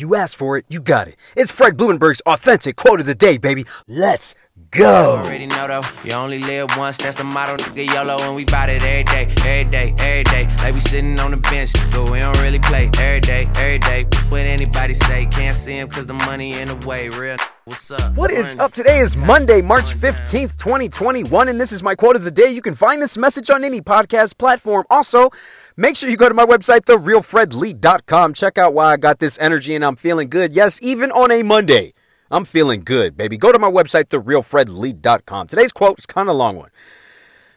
You 0.00 0.14
asked 0.14 0.36
for 0.36 0.56
it, 0.56 0.64
you 0.68 0.80
got 0.80 1.08
it. 1.08 1.16
It's 1.34 1.50
Fred 1.50 1.76
Blumenberg's 1.76 2.20
authentic 2.20 2.76
quote 2.76 3.00
of 3.00 3.06
the 3.06 3.16
day, 3.16 3.36
baby. 3.36 3.64
Let's 3.88 4.36
go. 4.70 5.16
Already 5.24 5.46
know 5.46 5.66
though, 5.66 5.80
you 6.04 6.12
only 6.12 6.38
live 6.38 6.68
once. 6.76 6.98
That's 6.98 7.16
the 7.16 7.24
motto, 7.24 7.56
nigga. 7.56 7.92
YOLO, 7.92 8.16
and 8.20 8.36
we 8.36 8.44
bout 8.44 8.68
it 8.68 8.80
every 8.84 9.02
day, 9.02 9.26
every 9.44 9.68
day, 9.72 9.94
every 9.98 10.22
day. 10.22 10.46
Like 10.58 10.74
we 10.74 10.78
sitting 10.78 11.18
on 11.18 11.32
the 11.32 11.36
bench, 11.38 11.72
but 11.90 12.12
we 12.12 12.20
don't 12.20 12.38
really 12.38 12.60
play 12.60 12.88
every 13.00 13.20
day, 13.22 13.48
every 13.56 13.80
day. 13.80 14.06
What 14.28 14.42
anybody 14.42 14.94
say, 14.94 15.26
can't 15.32 15.56
see 15.56 15.80
him 15.80 15.88
cause 15.88 16.06
the 16.06 16.14
money 16.14 16.52
in 16.52 16.68
the 16.68 16.76
way. 16.86 17.08
Real. 17.08 17.36
What's 17.64 17.90
up? 17.90 18.14
What 18.14 18.30
is 18.30 18.54
up? 18.54 18.70
Today 18.72 19.00
is 19.00 19.16
Monday, 19.16 19.60
March 19.60 19.94
15th, 19.94 20.56
2021, 20.58 21.48
and 21.48 21.60
this 21.60 21.72
is 21.72 21.82
my 21.82 21.96
quote 21.96 22.14
of 22.14 22.22
the 22.22 22.30
day. 22.30 22.50
You 22.50 22.62
can 22.62 22.74
find 22.74 23.02
this 23.02 23.18
message 23.18 23.50
on 23.50 23.64
any 23.64 23.80
podcast 23.80 24.38
platform. 24.38 24.84
Also, 24.90 25.30
make 25.78 25.96
sure 25.96 26.10
you 26.10 26.18
go 26.18 26.28
to 26.28 26.34
my 26.34 26.44
website, 26.44 26.80
therealfredlee.com. 26.80 28.34
Check 28.34 28.58
out 28.58 28.74
why 28.74 28.92
I 28.92 28.96
got 28.98 29.20
this 29.20 29.38
energy 29.38 29.74
and 29.74 29.84
I'm 29.84 29.96
feeling 29.96 30.28
good. 30.28 30.54
Yes, 30.54 30.78
even 30.82 31.10
on 31.12 31.30
a 31.30 31.42
Monday, 31.42 31.94
I'm 32.30 32.44
feeling 32.44 32.82
good, 32.84 33.16
baby. 33.16 33.38
Go 33.38 33.52
to 33.52 33.58
my 33.58 33.70
website, 33.70 34.08
therealfredlee.com. 34.08 35.46
Today's 35.46 35.72
quote 35.72 35.98
is 35.98 36.06
kind 36.06 36.28
of 36.28 36.34
a 36.34 36.38
long 36.38 36.56
one. 36.56 36.70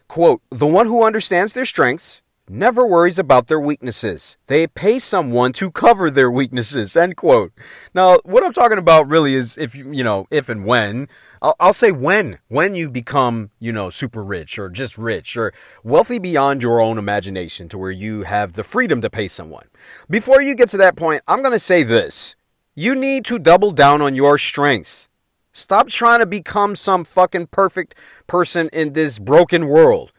Quote, 0.07 0.41
the 0.49 0.67
one 0.67 0.85
who 0.85 1.03
understands 1.03 1.53
their 1.53 1.65
strengths 1.65 2.21
never 2.51 2.85
worries 2.85 3.17
about 3.17 3.47
their 3.47 3.59
weaknesses. 3.59 4.37
They 4.47 4.67
pay 4.67 4.99
someone 4.99 5.53
to 5.53 5.71
cover 5.71 6.11
their 6.11 6.29
weaknesses. 6.29 6.97
End 6.97 7.15
quote. 7.15 7.53
Now, 7.93 8.19
what 8.23 8.43
I'm 8.43 8.51
talking 8.51 8.77
about 8.77 9.07
really 9.07 9.35
is 9.35 9.57
if 9.57 9.73
you, 9.73 9.91
you 9.91 10.03
know, 10.03 10.27
if 10.29 10.49
and 10.49 10.65
when, 10.65 11.07
I'll, 11.41 11.55
I'll 11.59 11.73
say 11.73 11.91
when, 11.91 12.39
when 12.49 12.75
you 12.75 12.89
become, 12.89 13.51
you 13.59 13.71
know, 13.71 13.89
super 13.89 14.23
rich 14.23 14.59
or 14.59 14.69
just 14.69 14.97
rich 14.97 15.37
or 15.37 15.53
wealthy 15.83 16.19
beyond 16.19 16.61
your 16.61 16.81
own 16.81 16.97
imagination 16.97 17.69
to 17.69 17.77
where 17.77 17.91
you 17.91 18.23
have 18.23 18.53
the 18.53 18.63
freedom 18.63 19.01
to 19.01 19.09
pay 19.09 19.27
someone. 19.27 19.67
Before 20.09 20.41
you 20.41 20.53
get 20.53 20.69
to 20.69 20.77
that 20.77 20.97
point, 20.97 21.23
I'm 21.27 21.41
going 21.41 21.53
to 21.53 21.59
say 21.59 21.83
this. 21.83 22.35
You 22.75 22.95
need 22.95 23.25
to 23.25 23.39
double 23.39 23.71
down 23.71 24.01
on 24.01 24.15
your 24.15 24.37
strengths. 24.37 25.07
Stop 25.53 25.89
trying 25.89 26.19
to 26.19 26.25
become 26.25 26.75
some 26.75 27.03
fucking 27.03 27.47
perfect 27.47 27.95
person 28.27 28.69
in 28.71 28.93
this 28.93 29.19
broken 29.19 29.67
world. 29.67 30.13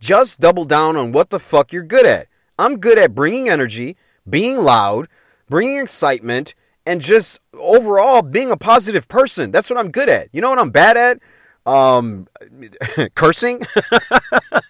Just 0.00 0.40
double 0.40 0.64
down 0.64 0.96
on 0.96 1.12
what 1.12 1.30
the 1.30 1.38
fuck 1.38 1.72
you're 1.72 1.82
good 1.82 2.06
at. 2.06 2.26
I'm 2.58 2.78
good 2.78 2.98
at 2.98 3.14
bringing 3.14 3.48
energy, 3.48 3.96
being 4.28 4.58
loud, 4.58 5.08
bringing 5.48 5.78
excitement, 5.78 6.54
and 6.86 7.00
just 7.00 7.40
overall 7.54 8.22
being 8.22 8.50
a 8.50 8.56
positive 8.56 9.08
person. 9.08 9.50
That's 9.50 9.70
what 9.70 9.78
I'm 9.78 9.90
good 9.90 10.08
at. 10.08 10.28
You 10.32 10.40
know 10.40 10.50
what 10.50 10.58
I'm 10.58 10.70
bad 10.70 10.96
at? 10.96 11.20
Um, 11.66 12.26
cursing. 13.14 13.62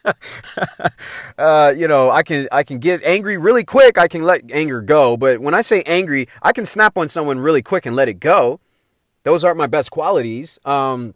uh, 1.38 1.72
you 1.76 1.86
know, 1.86 2.10
I 2.10 2.22
can 2.22 2.48
I 2.50 2.64
can 2.64 2.80
get 2.80 3.02
angry 3.04 3.36
really 3.36 3.64
quick. 3.64 3.96
I 3.96 4.08
can 4.08 4.24
let 4.24 4.50
anger 4.50 4.82
go, 4.82 5.16
but 5.16 5.38
when 5.40 5.54
I 5.54 5.62
say 5.62 5.82
angry, 5.82 6.28
I 6.42 6.52
can 6.52 6.66
snap 6.66 6.98
on 6.98 7.08
someone 7.08 7.38
really 7.38 7.62
quick 7.62 7.86
and 7.86 7.94
let 7.94 8.08
it 8.08 8.20
go. 8.20 8.60
Those 9.22 9.44
aren't 9.44 9.58
my 9.58 9.66
best 9.66 9.90
qualities. 9.90 10.58
Um, 10.64 11.14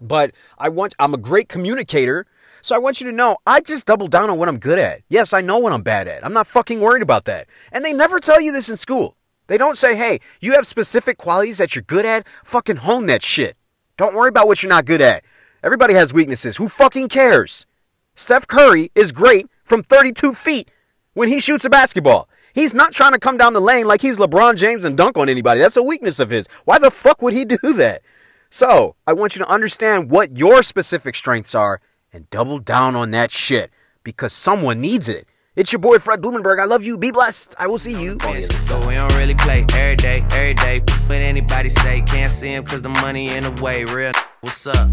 but 0.00 0.32
I 0.58 0.70
want 0.70 0.94
I'm 0.98 1.14
a 1.14 1.18
great 1.18 1.48
communicator. 1.48 2.26
So 2.62 2.74
I 2.74 2.78
want 2.78 3.00
you 3.00 3.06
to 3.10 3.16
know 3.16 3.36
I 3.46 3.60
just 3.60 3.86
double 3.86 4.08
down 4.08 4.30
on 4.30 4.38
what 4.38 4.48
I'm 4.48 4.58
good 4.58 4.78
at. 4.78 5.00
Yes, 5.08 5.32
I 5.32 5.40
know 5.40 5.58
what 5.58 5.72
I'm 5.72 5.82
bad 5.82 6.08
at. 6.08 6.24
I'm 6.24 6.32
not 6.32 6.46
fucking 6.46 6.80
worried 6.80 7.02
about 7.02 7.24
that. 7.24 7.46
And 7.72 7.84
they 7.84 7.92
never 7.92 8.20
tell 8.20 8.40
you 8.40 8.52
this 8.52 8.68
in 8.68 8.76
school. 8.76 9.16
They 9.46 9.58
don't 9.58 9.78
say, 9.78 9.96
"Hey, 9.96 10.20
you 10.40 10.52
have 10.52 10.66
specific 10.66 11.18
qualities 11.18 11.58
that 11.58 11.74
you're 11.74 11.82
good 11.82 12.06
at. 12.06 12.26
Fucking 12.44 12.76
hone 12.76 13.06
that 13.06 13.22
shit." 13.22 13.56
Don't 13.96 14.14
worry 14.14 14.28
about 14.28 14.46
what 14.46 14.62
you're 14.62 14.70
not 14.70 14.84
good 14.84 15.00
at. 15.00 15.24
Everybody 15.62 15.94
has 15.94 16.12
weaknesses. 16.12 16.56
Who 16.56 16.68
fucking 16.68 17.08
cares? 17.08 17.66
Steph 18.14 18.46
Curry 18.46 18.90
is 18.94 19.12
great 19.12 19.46
from 19.64 19.82
32 19.82 20.34
feet 20.34 20.70
when 21.14 21.28
he 21.28 21.40
shoots 21.40 21.64
a 21.64 21.70
basketball. 21.70 22.28
He's 22.52 22.74
not 22.74 22.92
trying 22.92 23.12
to 23.12 23.18
come 23.18 23.36
down 23.36 23.52
the 23.52 23.60
lane 23.60 23.86
like 23.86 24.00
he's 24.00 24.16
LeBron 24.16 24.56
James 24.56 24.84
and 24.84 24.96
dunk 24.96 25.16
on 25.16 25.28
anybody. 25.28 25.60
That's 25.60 25.76
a 25.76 25.82
weakness 25.82 26.18
of 26.18 26.30
his. 26.30 26.46
Why 26.64 26.78
the 26.78 26.90
fuck 26.90 27.22
would 27.22 27.32
he 27.32 27.44
do 27.62 27.72
that? 27.74 28.02
So, 28.50 28.96
I 29.06 29.12
want 29.12 29.36
you 29.36 29.44
to 29.44 29.50
understand 29.50 30.10
what 30.10 30.36
your 30.36 30.62
specific 30.62 31.14
strengths 31.14 31.54
are 31.54 31.80
and 32.12 32.28
double 32.30 32.58
down 32.58 32.96
on 32.96 33.10
that 33.12 33.30
shit 33.30 33.70
because 34.02 34.32
someone 34.32 34.80
needs 34.80 35.08
it. 35.08 35.26
It's 35.56 35.72
your 35.72 35.80
boy 35.80 35.98
Fred 35.98 36.20
Blumenberg. 36.20 36.60
I 36.60 36.64
love 36.64 36.84
you. 36.84 36.96
Be 36.96 37.10
blessed. 37.10 37.54
I 37.58 37.66
will 37.66 37.78
see 37.78 38.00
you 38.00 38.18
So 38.20 38.86
we 38.86 38.94
don't 38.94 39.12
really 39.16 39.34
play 39.34 39.66
every 39.74 39.96
day, 39.96 40.22
every 40.32 40.54
day. 40.54 40.80
What 40.80 41.16
anybody 41.16 41.68
say, 41.68 42.02
can't 42.02 42.30
see 42.30 42.54
him 42.54 42.64
cause 42.64 42.82
the 42.82 42.88
money 42.88 43.28
in 43.28 43.44
the 43.44 43.62
way. 43.62 43.84
Real. 43.84 44.12
What's 44.40 44.66
up? 44.66 44.88